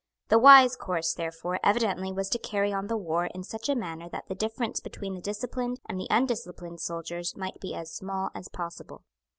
[0.29, 4.09] The wise course, therefore, evidently was to carry on the war in such a manner
[4.09, 8.47] that the difference between the disciplined and the undisciplined soldier might be as small as
[8.49, 9.03] possible.